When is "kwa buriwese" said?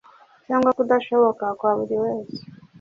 1.59-2.39